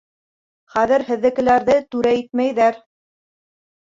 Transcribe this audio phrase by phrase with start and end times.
[0.75, 2.79] Хәҙер һеҙҙекеләрҙе түрә итмәйҙәр.